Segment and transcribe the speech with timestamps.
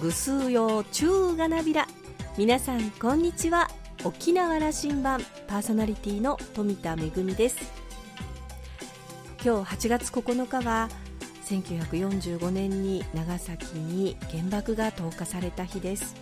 [0.00, 1.88] ぐすうようちゅうがなびら。
[2.36, 3.68] 皆さんこんにちは。
[4.04, 5.20] 沖縄羅針盤。
[5.48, 7.56] パーソナリティの富田恵です。
[9.44, 10.88] 今日8月9日は
[11.46, 16.14] 1945年に長崎に原爆が投下された日です。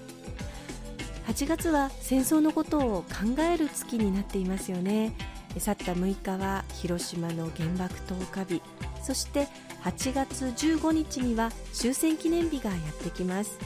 [1.27, 5.13] 8月は戦争のことを考える月になっていますよね。
[5.59, 8.63] 去った6日は広島の原爆投下日。
[9.03, 9.49] そして
[9.83, 13.59] 8月15日には終戦記念日がやってきます。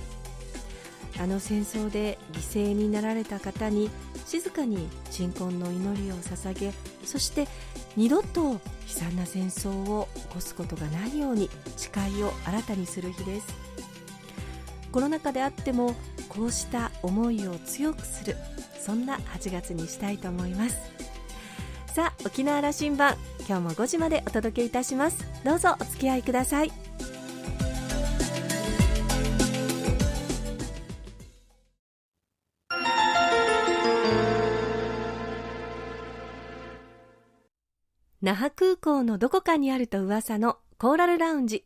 [1.19, 3.91] あの戦争で犠牲になられた方に
[4.25, 6.73] 静かに鎮魂の祈りを捧げ
[7.05, 7.47] そして
[7.97, 13.55] 二度と悲惨な戦争を起こすことがないように誓いを新たにする日です。
[14.93, 15.95] コロナ禍であっても
[16.29, 18.37] こうした思いを強くする
[18.81, 20.79] そんな8月にしたいと思います。
[21.93, 23.17] さあ沖縄羅針盤
[23.47, 25.30] 今日も5時までお届けいたします。
[25.45, 26.73] どうぞお付き合いください。
[38.23, 41.65] 那覇空港のどこかにあると噂のコーラルラウンジ。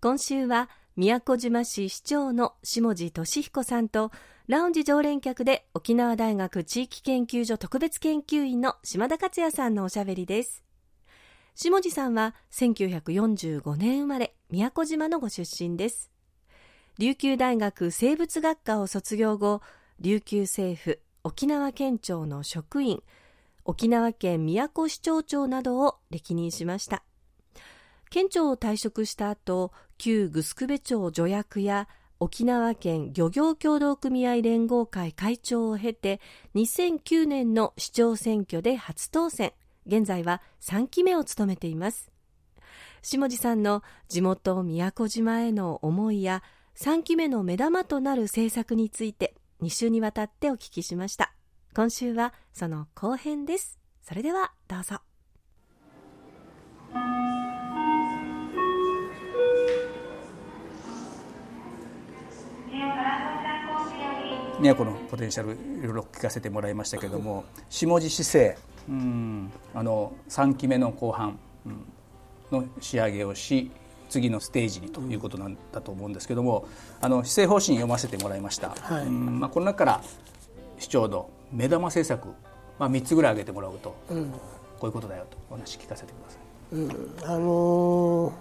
[0.00, 4.10] 今週は宮古島市市長の下地俊彦さんと
[4.48, 10.64] ラウンジ常連客で沖縄大学地域研究所特別研究員の島田克也さんのおしゃべりです。
[11.54, 16.10] 下地さんは1945年生まれ宮古島のご出身です。
[16.98, 19.62] 琉球大学生物学科を卒業後
[20.00, 23.02] 琉球政府沖縄県庁の職員
[23.64, 27.02] 沖縄県宮古市長長などを歴任しました。
[28.10, 36.20] 県庁を退職した後旧グスクベ町助役や沖縄県漁業協同組合連合会会長を経て
[36.54, 39.52] 2009年の市長選挙で初当選。
[39.86, 42.10] 現在は3期目を務めています。
[43.02, 46.42] 下地さんの地元宮古島への思いや
[46.76, 51.32] 3期目の目玉となる政策について2週にわたってお聞きしました。
[51.74, 53.78] 今週はその後編です。
[54.02, 55.00] それではどうぞ。
[64.60, 69.52] 宮古のポテンシャルいろいろ聞かせてもらいましたけども下地市政うん。
[69.74, 71.38] あの3期目の後半
[72.50, 73.70] の仕上げをし
[74.08, 76.66] 次のステージにということなんだと思うんですけども
[77.00, 79.40] あの施政方針読ませてもらいました、はい、うん。
[79.40, 80.02] まあ、この中から
[80.78, 82.28] 市長の目玉政策、
[82.78, 84.38] まあ、3つぐらい挙げてもらうと、うん、こ
[84.82, 86.40] ういうことだよとお話聞かせてください。
[86.72, 88.32] うん、あのー、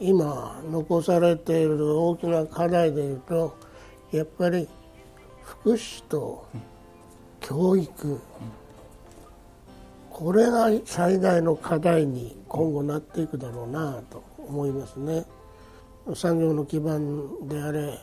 [0.00, 3.56] 今残されている大きな課題でいうと
[4.12, 4.68] やっぱり
[5.42, 6.46] 福祉と
[7.40, 8.20] 教育、うん、
[10.16, 15.26] これが最大の課題に今後なっていくだろうなと思いますね。
[16.14, 17.98] 産業の基盤であれ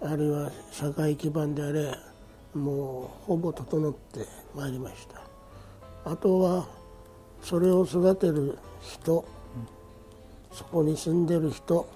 [0.00, 1.94] あるいは社会基盤であれ
[2.52, 4.26] もうほぼ整って
[4.56, 5.06] まいりまし
[6.04, 6.66] たあとは
[7.44, 9.24] それを育てる人
[10.50, 11.88] そこに住んでる人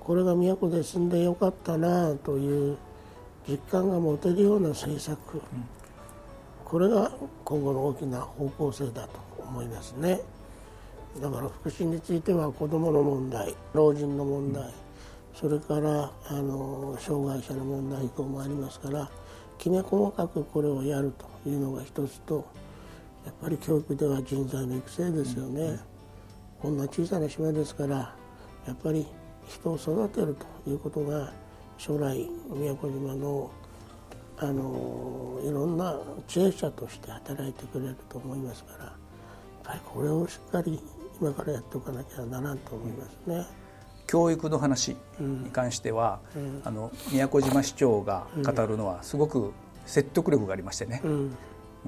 [0.00, 2.78] これが都で住んでよかったなという
[3.46, 5.42] 実感が持てるような政策
[6.70, 7.10] これが
[7.44, 10.20] 今後の大きな方向性だと思いますね。
[11.20, 14.72] だから福祉については子どもの問題老人の問題、
[15.34, 19.10] それからあの障害者の問題等もありますから
[19.58, 22.46] きめ細かくこれをやるというのが一つと
[23.24, 25.80] やっぱり教育では人材の育成ですよね、うん、
[26.60, 28.14] こんな小さな島ですから
[28.66, 29.06] やっぱり
[29.48, 31.32] 人を育てるということが
[31.78, 33.50] 将来宮古島の
[34.42, 38.94] あのいろんな知恵者として働いてくれると思いますからやっ
[39.62, 40.80] ぱりこれをしっかり
[41.20, 43.46] 今からやっておかなきゃならんと思いますね。
[44.06, 49.52] 教育の話に関しては、うん、あの宮古島市長が語るのはすごく
[49.86, 51.36] 説得力がありましてね、うん、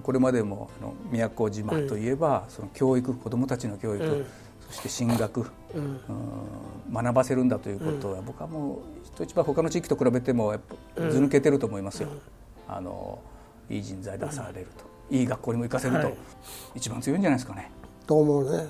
[0.02, 4.24] これまでもあの宮古島といえば、その教育子どもたちの教育、
[4.68, 6.00] そして進学、うん、
[6.92, 10.60] 学ばせるんだということは、僕はもう人一番他の地域と比べてもやっ
[10.94, 12.08] ぱず抜けてると思いますよ。
[12.76, 13.20] あの
[13.68, 16.16] いい人材出されると、いい学校にも行かせると、はい、
[16.74, 17.70] 一番強いんじゃないですかね。
[18.06, 18.68] と思うね。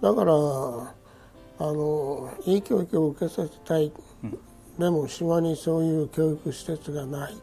[0.00, 3.90] だからあのいい教育を受けさせたい、
[4.24, 4.38] うん、
[4.78, 7.36] でも島にそういう教育施設がない。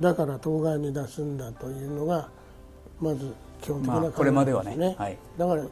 [0.00, 2.28] だから当該に出すんだというのが
[3.00, 5.64] まず基本的な考えですね、まあ、これまではね、はい、だから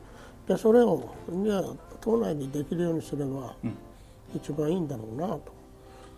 [0.48, 1.62] じゃそれをじゃ
[2.00, 3.54] 島内にできるようにすれば
[4.34, 5.38] 一番いいんだろうな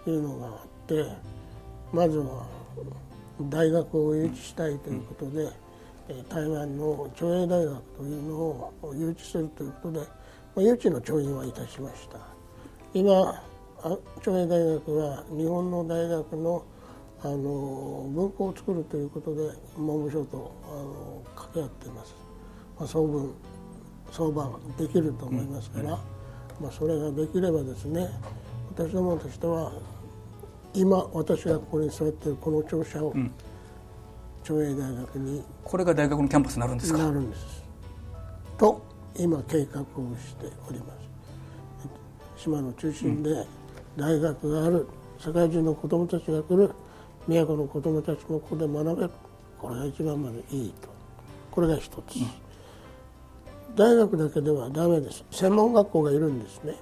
[0.05, 0.53] というのがあっ
[0.87, 1.05] て
[1.93, 2.47] まずは
[3.43, 5.49] 大学を誘致したいということで、
[6.09, 10.07] うん、台湾の長英大学というのを誘致するということで
[10.55, 12.19] まあ、誘致の調印はいたしました。
[12.93, 13.43] 今
[14.23, 16.65] 長英大学は日本の大学の
[17.23, 22.15] あの文庫を作るということで文部省とあの掛け合っています、
[22.79, 23.33] まあ、総分
[24.13, 25.99] 相場できると思いますから、
[26.61, 28.11] まあ、それができればですね
[28.77, 29.73] 私どもとしては
[30.75, 33.15] 今私がここに座っているこの庁舎を
[34.43, 36.99] 長英大学に、これが大学のキャンパスになるんですか？
[36.99, 37.65] なるんです。
[38.59, 38.85] と
[39.17, 39.85] 今計画を
[40.17, 42.43] しております。
[42.43, 43.47] 島の中心で
[43.97, 44.87] 大学がある、
[45.19, 46.71] 世界中の子どもたちが来る
[47.27, 49.11] 宮古の子どもたちもここで学べる
[49.59, 50.89] これが一番までいいと。
[51.51, 55.25] これが一つ、うん、大学だけではダメです。
[55.31, 56.75] 専門学校がいるんですね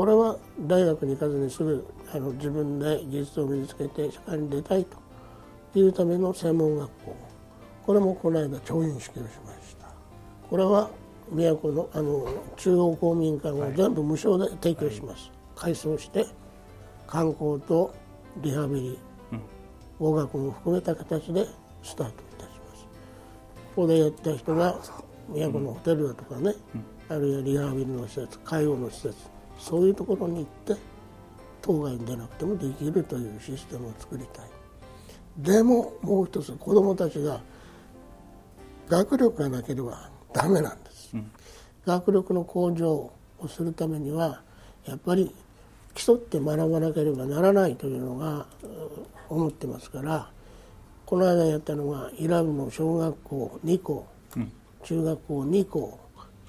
[0.00, 4.96] これは大学に行かずにすぐあの自分で技術を身につけて社会に出たいと。
[5.78, 7.16] いうための専門学校。
[7.84, 9.92] これもこの間調印式をしました。
[10.48, 10.88] これは
[11.30, 12.26] 宮古のあの
[12.56, 16.24] 中央公民館を全部無償で提供します、はい、改装して
[17.06, 17.94] 観光と
[18.38, 18.98] リハビリ、
[19.32, 19.40] うん、
[19.98, 21.44] 語学も含めた形で
[21.82, 22.86] スタートいたします。
[23.76, 24.80] ここでやった人が
[25.28, 26.54] 宮古のホテルだとかね、
[27.10, 30.44] うん、あるいはリハビリの施設介護の施設そういうところに行っ
[30.76, 30.80] て
[31.62, 34.46] 当該に出なくてもできるというシステムを作りたい。
[35.38, 37.40] でももう一つ子どもたちが
[38.88, 41.30] 学力がなければダメなんです、うん、
[41.86, 43.12] 学力の向上を
[43.48, 44.42] するためには
[44.84, 45.34] やっぱり
[45.94, 48.46] 競って学ばなければならないというのが
[49.28, 50.30] 思ってますから
[51.06, 54.52] この間やったのがイラブの小学校2校、うん、
[54.82, 56.00] 中学校2校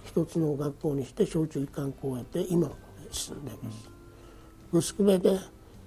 [0.04, 2.72] 一つの学校にして小中一貫校をやって今
[3.12, 3.90] 進んでいます、
[4.74, 5.40] うん、城部で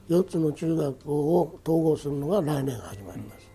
[0.09, 3.49] 4つの中学校を統合するのが来年始まります、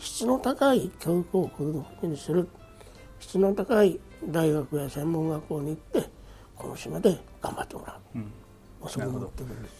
[0.00, 2.48] 質の高い教育を子どもにする。
[3.20, 6.10] 質の高い大学や専門学校に行って
[6.56, 8.32] この島で頑張ってもらう、うん。
[8.96, 9.32] なるほど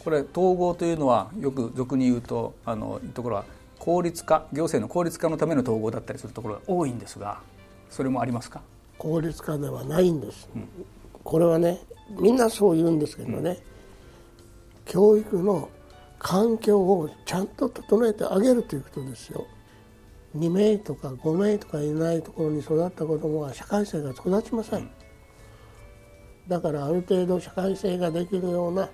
[0.05, 3.45] これ統合というのはよく俗に言うとあのところは
[3.81, 7.41] 効率化行政の効率化のための統合だったりするところが多いんですが
[7.91, 8.61] それもありますか？
[8.99, 10.69] 効率化ではないんです、うん、
[11.25, 11.81] これはね
[12.11, 13.57] みんなそう言うんですけどね、うん、
[14.85, 15.69] 教育の
[16.19, 19.47] 環境をちゃんと整えてあげるということですよ。
[20.37, 24.91] 2名とか5名とかいないところに育った子どもは社会性が育ちません、うん、
[26.49, 28.89] だからある程度社会性ができるような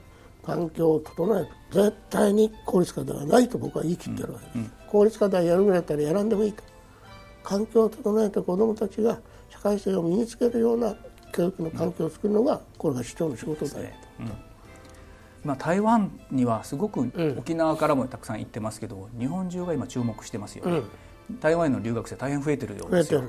[0.45, 1.49] 環境を整える。
[1.71, 6.65] 絶対に効率化ではないと僕は言い切ってるわけです、うんうん、効率化でやるぐらいだったらやらんでもいいと。
[7.45, 10.97] 環境を整えて子どもたちが社会性を身につけるような
[11.33, 13.89] 教育の環境を作るのがこれが市長の仕事だよ
[14.19, 14.49] と。
[15.45, 20.83] まあ、台湾にはすごく沖縄からもたくさん行ってますけど、日本中が今注目してますよね、
[21.41, 23.23] 台湾への留学生大変増えてるようですよ。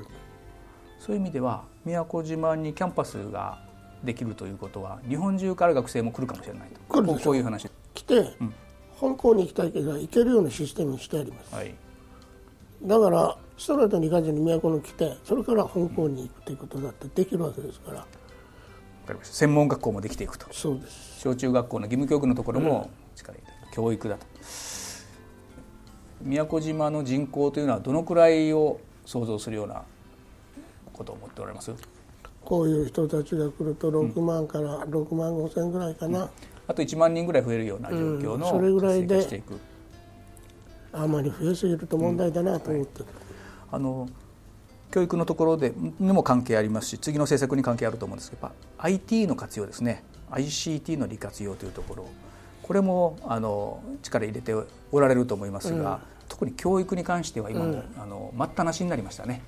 [0.98, 3.62] そういう意味では宮古島にキャンパスが
[4.04, 6.80] できるということは日本中から学生も来るかもしれないと。
[7.02, 7.70] こういう話。
[7.94, 8.54] 来て、うん、
[9.00, 11.74] 香港に行きたいけど行けるようなシステムにしてあります、はい、
[12.84, 18.06] だからストレートに行かずに都に来てそれから香港に行くということだってできるわけですから、
[19.22, 20.46] 専門学校もできていくと。
[20.50, 21.20] そうです。
[21.20, 24.26] 小中学校の義務教育のところも力入れて、うん、教育だと。
[26.22, 29.82] 宮古島の人口というのはどのくらいを想像するような
[30.94, 31.70] ことを思っておられます？
[32.42, 36.30] こういう人たちが来ると6万から6万5千ぐらいかな、うん、
[36.66, 39.42] あと1万人ぐらい増えるような状況の、うん、それぐらいで
[40.92, 43.00] あまり増えすぎると問題だなと思って。
[43.00, 43.14] る、はい、
[43.72, 44.08] あの
[44.90, 50.04] 教育のところでにも関係ありますし次の政策に関係あると思うんですけど IT の活用ですね。
[50.30, 52.08] ICT の利活用というところ。
[52.62, 54.54] これもあの力入れて
[54.92, 59.42] おられると思いますが、うん、特に教育に関しては今も、うん、あの待ったなしになりましたね。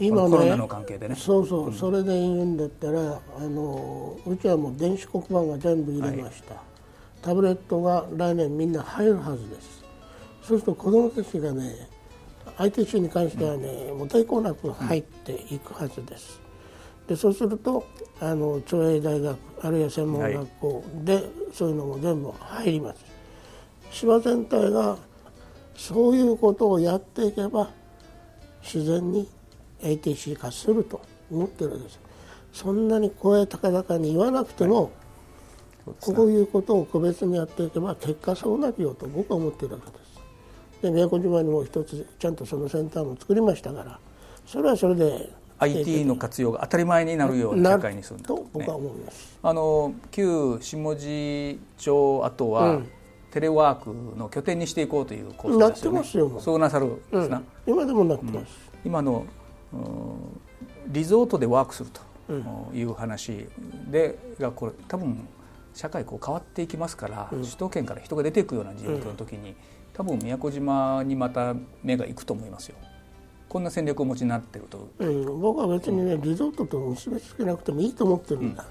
[0.00, 1.14] 今ね、コロナの関係でね。
[1.14, 6.64] そうそう、うん、それで言うんだったらあのうちはもう電子黒板が全部入れました、はい、
[7.20, 9.84] タブレットが来年みんな入るはずです。
[10.42, 11.88] そうすると子どもたちがね
[12.58, 16.40] ITC に関してはね、うん、もう抵抗なく入っていくはずです、
[17.08, 17.86] でそうすると
[18.20, 23.04] あの長英大学あるいは専門学校で、はい、そういうのも全部入ります。
[23.90, 24.96] 島全体が
[25.76, 27.70] そういうことをやっていけば
[28.62, 29.28] 自然に
[29.82, 32.00] ATC 化すると思ってるわけです。
[32.52, 34.92] そんなに声高々に言わなくても、
[35.84, 40.03] はい、こういうことを個別にやっていけば結果そうなるよと僕は思ってるわけです
[40.84, 43.98] で宮古島にも一つちゃんとそのセンターも作りましたから
[44.46, 48.46] それはそれで IT の活用が当たり前になるような社会にするんだと。
[48.52, 52.90] 僕は思います、あの旧下地町あは、うん。
[53.30, 55.98] テレワークの拠点にしていこうという構想ですよね。
[55.98, 56.40] なってますよ。
[56.40, 58.36] そうなさるですな、うん、今でもなってます。
[58.36, 58.46] うん、
[58.84, 59.26] 今の
[60.86, 62.32] リゾートでワークすると
[62.72, 63.48] いう話
[63.90, 65.26] で、がこれ多分
[65.74, 69.54] 社会こう変わっていきますから、首都圏から人が出ていくような状況の時に、
[69.92, 72.76] 多分宮古島にまた目がいくと思いますよ。
[73.48, 78.64] こんな戦略をお持ちになってると、うん、僕は別にねリゾートと結びつけなくてもいいと思ってるんだ、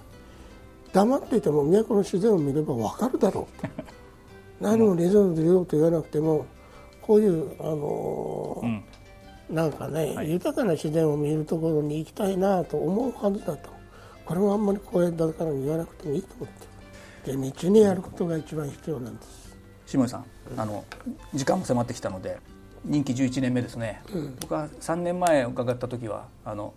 [0.87, 3.67] うん、黙っていても都の自然を見れば分かるだろう
[4.61, 6.45] 何もリゾートリゾート言わなくても
[7.01, 8.65] こういうあのー
[9.49, 13.69] うん、なんかね、はい、豊かな自然を見るところに行きたいなと思うはずだと。
[14.25, 16.72] これもあんまり公園だから言わなくてもいいと思ってる
[17.25, 19.43] で道にやることが一番必要なんです。
[19.85, 20.25] 下井さん、
[20.57, 20.83] あの
[21.33, 22.39] 時間も迫ってきたので
[22.85, 26.73] 任期11年目ですね、うん、僕は3年前伺った時はあの、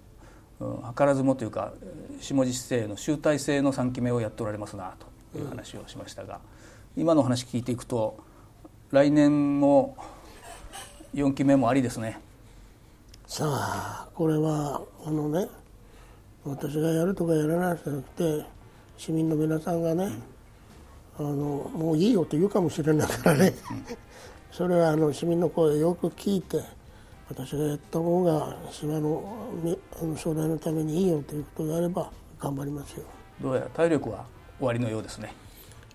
[0.61, 1.73] うん、図らずもというか
[2.21, 4.95] 下地市政の集大成の3期目をやっておられますな
[5.33, 6.41] という話をしましたが、
[6.97, 8.19] うん、今の話聞いていくと
[8.93, 9.97] 来年も
[11.15, 12.21] 4期目もありですね。
[13.27, 15.49] さあこれはあのね
[16.45, 18.47] 私がやるとかやらないじゃなくて
[18.97, 20.23] 市民の皆さんがね、うん、
[21.19, 23.55] あのもういいよと言うかもしれないからね、
[24.53, 26.61] それはあの市民の声をよく聞いて
[27.29, 29.47] 私がやった方が島の
[30.17, 33.05] 将来のためにいいよということであれば頑張りますよ。
[33.41, 34.25] どうやら体力は
[34.59, 35.33] 終わりのようですね。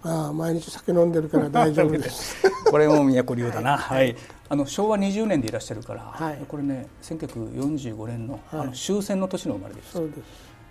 [0.04, 2.36] ああ毎日酒飲んでるから大丈夫です。
[2.70, 4.16] これも都流だな、はい、
[4.50, 10.20] あの昭和20年でいらっしゃるから、はい、これね1945年の,、あの終戦の年の生まれです、そうです。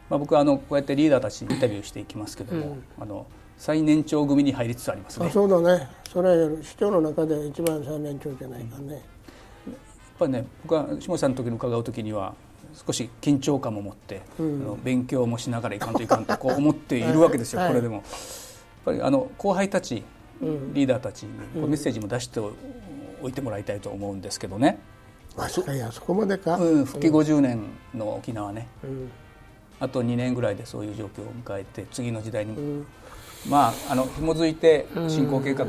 [0.09, 3.26] まあ、僕はあのこうやってリーダーたちにインタビューしていきますけども、うん、あの
[3.61, 5.26] 最年長組に入りつつありますね。
[5.26, 5.87] あそうだね。
[6.11, 6.31] それ
[6.62, 9.00] 市長の中で一番最年長じゃないかね、うん、やっ
[10.19, 12.35] ぱりね僕は下さんの時に伺う時には
[12.87, 17.97] 少し緊張感も持って、うん、勉強もしながらいかんといかんとこう思っているわけですよ、はい、これでも。
[17.97, 18.05] やっ
[18.87, 20.02] ぱりあの後輩たち、
[20.40, 24.79] リーダーたちにメッセージも出しておいてもらいたいと思うんですけどね。
[25.37, 27.62] あそいやそこまでか、うん、復帰50年
[27.95, 28.69] の沖縄ね、
[29.79, 32.85] あと2年ぐらいでそういう状況を迎えて次の時代に
[33.49, 35.68] まああの紐づいて振興計画を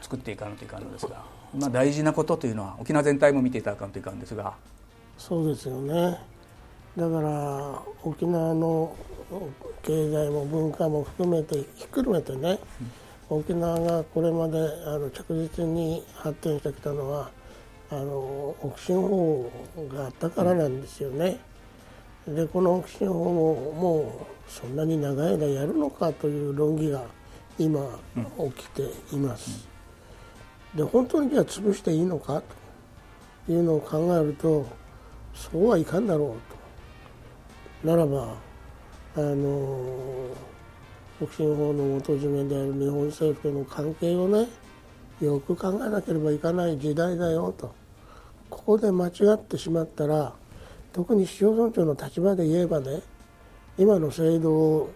[0.00, 1.24] 作っていかないといかんのですが、
[1.56, 4.54] まあ、大事なことというのは沖縄全体も見ていただかんといかんですが
[5.16, 6.18] そうですよね
[6.96, 8.94] だから沖縄の
[9.82, 12.58] 経済も文化も含めてひっくるめてね、
[13.30, 17.30] うん、沖縄がこれまであの着実に発展してきたのは
[17.90, 19.50] あのオキシン法
[19.94, 21.38] があったからなんですよね。
[22.26, 27.02] でこのオキシン法ももうそんなに長い間やるのかという論議が
[27.58, 27.80] 今
[28.54, 28.82] 起きて
[29.14, 29.66] います。
[30.76, 32.42] で本当にじゃあ潰していいのか
[33.46, 34.66] というのを考えると
[35.34, 36.36] そうはいかんだろ
[37.82, 37.88] うと。
[37.88, 38.34] ならば
[39.16, 40.28] あの
[41.18, 44.48] 北進法の元締めである日本政府との関係をね
[45.20, 47.74] よく考えなければいけない時代だよと
[48.50, 50.34] ここで間違ってしまったら
[50.92, 53.00] 特に市町村長の立場で言えばね
[53.78, 54.90] 今の制度を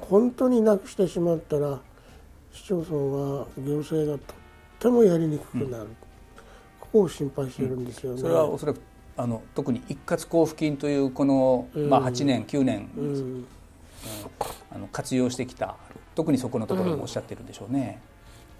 [0.00, 1.80] 本当になくしてしまったら
[2.52, 4.36] 市町村は行政がとっ
[4.78, 5.96] てもやりにくくなる、うん、
[6.80, 8.20] ここを心配してるんですよね。
[8.20, 8.80] それはおそらく
[9.16, 13.46] あの特に一括交付金というこの、まあ、8年9年、うん、
[14.70, 15.76] あの活用してきた
[16.14, 18.00] 特にそこのところもおっしゃってるんでしょうね。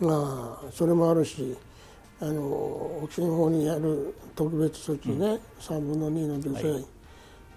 [0.00, 1.56] うん、まあそれもあるし
[2.20, 2.42] あの
[3.02, 6.84] 沖新法にある特別措置ね、うん、3分の2の女性、はい、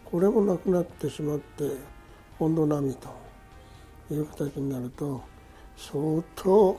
[0.05, 1.95] これもなくなってしまって
[2.38, 3.10] 本土並みと
[4.13, 5.22] いう形になると
[5.77, 6.77] 相当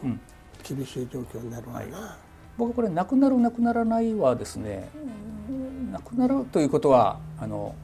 [0.62, 2.16] 厳しい状況になるわな、はい、
[2.56, 4.88] 僕これなくなるなくならないはですね
[5.92, 7.74] なくなるということはあの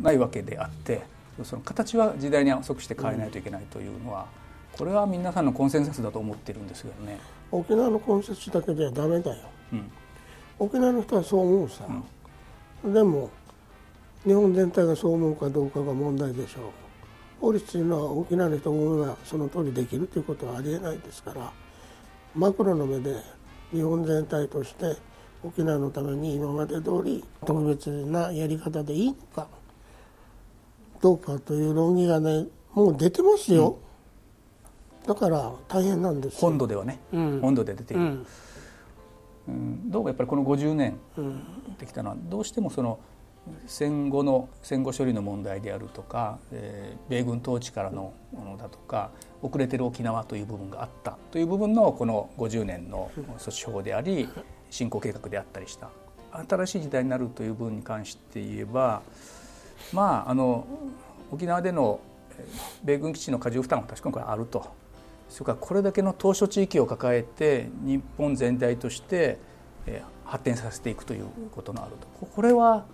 [0.00, 1.02] ないわけであって
[1.44, 4.26] その形は時代に即して変えないといけないというのは、
[4.76, 7.20] これは皆さんのコンセンサスだと思ってるんですけどね。
[7.50, 9.90] 沖縄のコンセンサスだけではダメだよ、うん、
[10.58, 11.86] 沖縄の人はそう思うさ、
[12.84, 13.30] うん、でも
[14.24, 16.87] 日本全体がそう思うかどうかが問題でしょう
[17.40, 21.52] 法律というのは沖縄の人が思えばその通りできるということはありえないですから
[22.34, 23.16] マクロの目で
[23.72, 24.96] 日本全体として
[25.42, 29.46] 沖縄のために今まで通り特別なやり方でいいのか
[31.00, 33.78] どうかという論議がねもう出てますよ、
[35.02, 38.26] うん、だから大変なんです本土ではね、うん、本土で出ている、うん。
[39.48, 40.98] うん、どうもやっぱりこの50年
[41.78, 42.98] できたのはどうしてもその
[43.66, 49.10] 戦後の戦後処理の問題であるとか、えー、米軍統治からのものだとか
[49.42, 54.28] 遅れてる沖縄という部分があったという部分のこの50年の措置法であり
[54.70, 55.90] 振興計画であったりした。
[56.48, 59.02] 新しい時代になるという部分に関して言えば
[59.92, 60.66] まああの
[61.30, 62.00] 沖縄での
[62.84, 64.66] 米軍基地の過重負担は確かにこれあると。
[65.28, 69.38] それからこれだけの島しょ地域を抱えて日本全体として
[70.24, 72.26] 発展させていくということのあると。
[72.26, 72.86] これは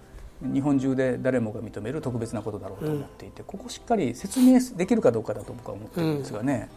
[0.52, 6.68] 日本中で誰もが認める特別なことだろうと思っていて、ここしっかり説明できるかどうかだと僕は思ってるんですがね。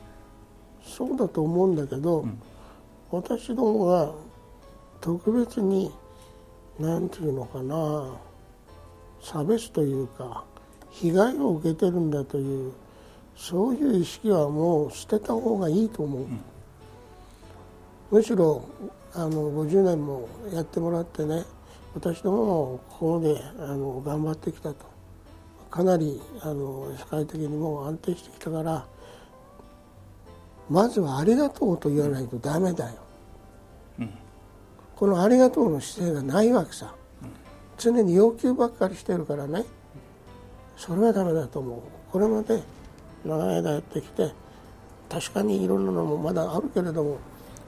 [0.83, 2.41] そうだと思うんだけど、うん、
[3.12, 4.12] 私どもが
[5.01, 5.91] 特別に
[6.79, 8.15] 何て言うのかな
[9.21, 10.45] 差別というか
[10.89, 12.71] 被害を受けてるんだという
[13.36, 16.39] そういう意識はもう捨てた方がいいと思う、うん、
[18.12, 18.63] むしろ
[19.13, 21.43] あの50年もやってもらってね
[21.96, 24.98] 私どももここであの頑張ってきたと。
[25.70, 28.88] かなりあの社会的にも安定してきたから
[30.70, 32.96] まずはありがとうと言わないとダメだよ、
[34.00, 34.10] うん、
[34.96, 36.96] このありがとうの姿勢がないわけさ、
[37.77, 39.65] 常に要求ばっかりしてるからね。
[40.77, 41.82] それはダメだと思う。
[42.12, 42.62] これまで
[43.25, 44.32] 長い間やってきて
[45.10, 47.17] 確かにいろんなのもまだあるけれども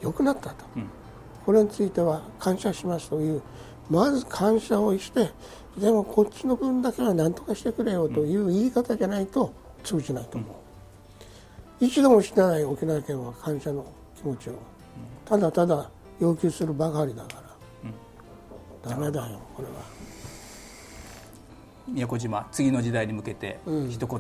[0.01, 0.89] 良くなったと、うん、
[1.45, 3.41] これについては感謝しますという
[3.89, 5.31] まず感謝をして
[5.77, 9.53] でもこっちの分だけは何とかしてくれよという言い方じゃないと
[9.83, 10.47] 通じないと思
[11.79, 13.85] う、一度も知らない沖縄県は感謝の
[14.17, 14.53] 気持ちを。
[15.25, 17.29] ただただ要求するばかりだか
[18.83, 19.73] ら、ダメだよこれは。
[21.87, 24.19] 宮古島次の時代に向けて一言、うん、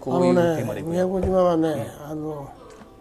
[0.00, 2.52] こういうテーマで、ね、宮古島はね、うん、あの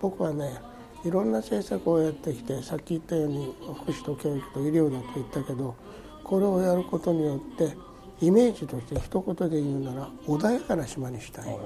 [0.02, 0.62] 僕はね
[1.04, 5.76] いろんな政策をやってきてさっき言ったように福祉と教育と医療だと言ったけど
[6.24, 7.76] これをやることによって
[8.22, 11.58] イメージとして一言で言うなら穏やかな島にしたい。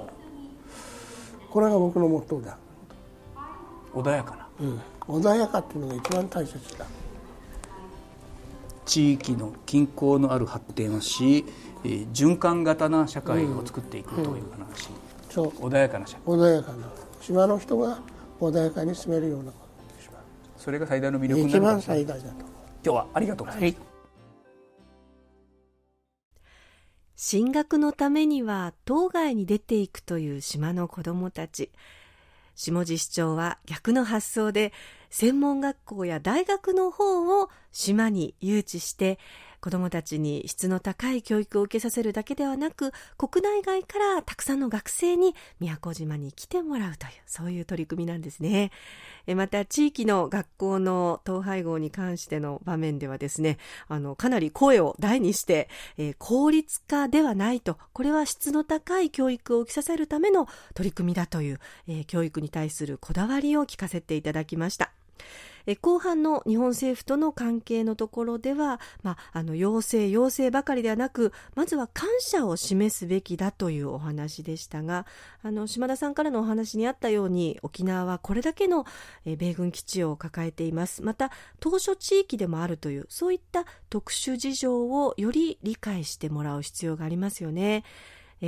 [1.50, 2.58] これが僕のモットーだ。
[3.94, 4.80] 穏やかな、うん、
[5.22, 6.86] 穏やかっていうのが一番大切だ。
[8.84, 11.44] 地域の均衡のある発展をし、
[11.84, 14.42] えー、循環型な社会を作っていくという話、うん。
[14.42, 14.70] うん、
[15.30, 15.48] そう。
[15.68, 16.34] 穏やかな社会。
[16.34, 16.88] 穏やかな
[17.20, 17.98] 島の人が
[18.40, 19.94] 穏やかに住めるようなこと。
[19.96, 20.18] にしま
[20.56, 20.64] す。
[20.64, 22.34] それが最大の魅力一番最大だと
[22.84, 23.96] 今日はありがとうございます、はい
[27.18, 31.72] 進学のためには島外に出ていくという島の子どもたち
[32.54, 34.72] 下地市長は逆の発想で
[35.08, 39.18] 専門学校や大学の方を島に誘致して
[39.66, 48.70] 子どもたちに質の高い教育を受けさせるだけではなく国内外からたくさんの学生に宮古島に来てもらうというそういう取り組みなんですね。
[49.34, 64.92] また地域の学校の統廃合に関しての場面ではですねあのかなり声を大にして、えー、効率化ではないとこれは質の高い教育を受けさせるための取り組みだという、えー、教育に対するこだわりを聞かせていただきました。
[65.66, 75.06] え後半の日本政府との関係のところでは、まあ、あの要請要請ばかりではなくまずは感謝を示すべきだというお話でしたが
[75.42, 78.86] あの島田さんからのお話にあったように沖縄はこれだけの
[79.24, 87.84] 米軍基地を抱えていますまた島嶼地域でもあるというそういった特殊事情をより理解してもらう必要がありますよね。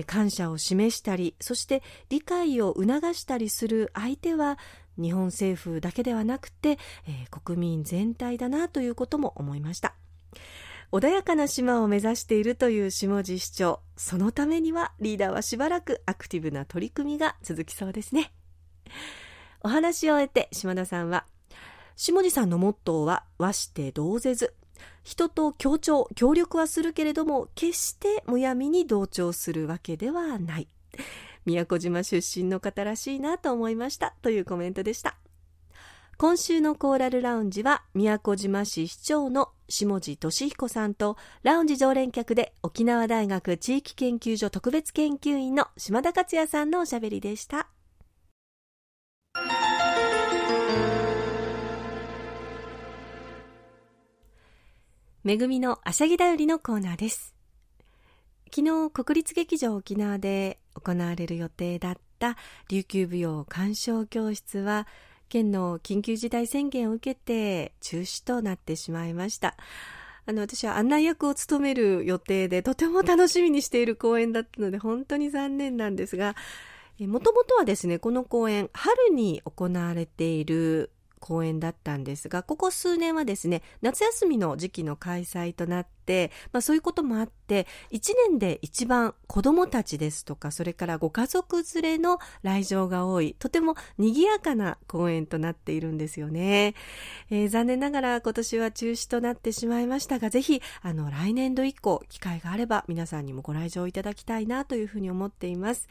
[0.07, 4.59] 感謝を示したりそして理解を促したりする相手は
[5.01, 9.94] 日本政府だけではなくて、えー、国民全体だなということも思いました。
[10.90, 18.33] 穏やかな島を目指しているという下地市長そのためにはリーダーはしばらくアクティブな取り組みが続きそうですね。
[19.61, 21.27] お話を終えて島田さんは
[21.96, 24.55] 下地さんのモットーは和して同ぜず
[25.02, 30.68] 人と協調協力はするけれども決してむやみに同調するわけではない。
[31.44, 34.14] 宮古島出身の方らしいなと思いました。
[34.22, 35.16] というコメントでした。
[36.18, 47.68] 今週のコーラルラウンジは宮古島市市長の下地俊彦さんとラウンジ常連客で沖縄大学地域研究所特別研究員の島田克也さんのおしゃべりでした。
[55.28, 57.34] めぐみのあしゃぎだよりのコーナーです。
[58.46, 62.38] 昨日国立劇場沖縄で行われる予定だった
[62.70, 64.86] 琉球舞踊鑑賞教室は
[65.28, 69.58] 県の緊急事態宣言を受けて中止となってしまいました。
[70.24, 76.36] あの私は案内役を務める予定でとても楽しみにしている公演だったので本当に残念なんですが
[77.00, 96.74] もともとはですねこの公演春に行われている公演だったんですがここ数年はですね夏休みの時期の開催となって、まあ、そういうこともあって1年で一番子どもたちですとかそれからご家族連れの来場が多いとても賑やかな公演となっているんですよね、
[97.31, 105.88] えー、残念ながら今年は中止となってしまいましたがぜひあの来年度以降機会があれば皆さんにもご来場いただきたいなというふうに思っています。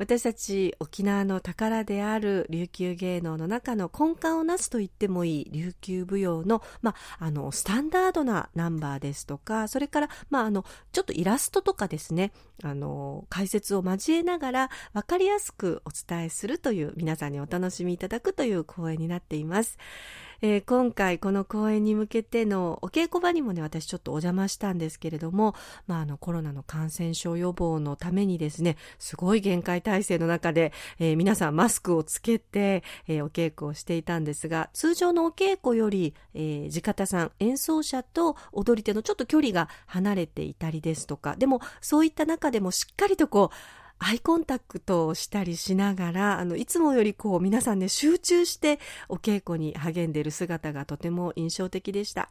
[0.00, 12.32] 私たち沖縄の宝である琉球芸能の中の根幹をなすと言ってもいい琉球舞踊の,、まあ、あのスタンダードなナンバーですとかそれから、まあ、あのちょっとイラストとかですね
[12.62, 19.76] あの解説を交えながら分かりやすくお伝えするという皆さんにお楽しみいただくという講演になっています。
[20.42, 25.54] えー、今回この公演に向けてのお稽古場にもね、私ちょっとお邪魔したんですけれども、
[25.86, 52.30] まあ、あのコロナの感染症予防のためにですね、すごい限界体制の中で、えー、皆さんマスクをつけて、えー、お稽古をしていたんですが、通常のお稽古より、えー、地方さん、演奏者と踊り手のちょっと距離が離れていたりですとか、でもそういった中でもしっかりとこう、アイコンタクトをしたりしながら、あの、いつもよりこう皆さんね、集中してお稽古に励んでいる姿がとても印象的でした。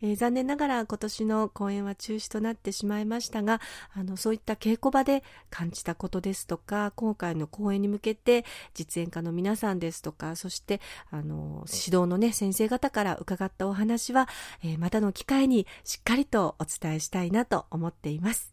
[0.00, 3.60] えー、残念ながら今年の公演は中止となってしまいましたが、
[3.94, 8.44] あの、そういった稽古場で感じたことですとか、今回の公演に向けて
[8.74, 14.28] 実演家の皆さんですとか、そして、あの、指導のね、先生方から伺ったお話は、
[14.64, 18.52] えー、またの機会にしっかりとお伝えしたいなと思っています。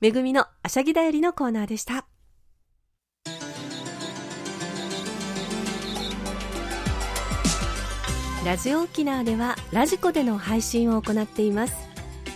[0.00, 2.06] めぐみのあしゃぎだよりのコーナーでした。
[8.44, 11.74] ラジオ沖縄ではラジコでの配信を行っています。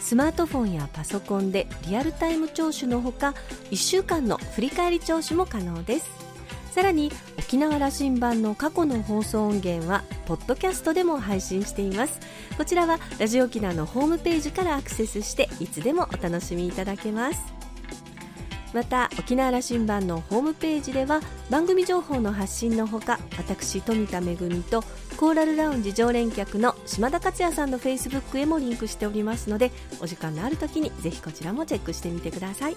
[0.01, 3.35] スマートフォンやパソコンでリアルタイム聴取のほか
[3.71, 6.30] 1週間の振り返り聴取も可能です
[6.71, 12.21] さらに沖縄羅針盤の過去の放送音源はポッドキャストでも配信しています。
[12.57, 17.41] こちらはラジオ沖縄のホームページからアクセスしていつでもお楽しみいただけます。
[18.73, 24.37] また沖縄羅針盤のホームページでは番組情報の発信のほか私富田恵
[24.71, 24.85] と
[25.17, 32.77] コーラルラウンジ常連客の島田克也さんのフェイスブックへもリンクしておりますのでお時間のある時にぜひこちらもチェックしてみてください。